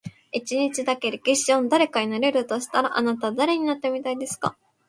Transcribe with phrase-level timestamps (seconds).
[0.31, 4.57] 一日だけ、歴史上の誰かになれるとしたら、あなたは誰になってみたいですか？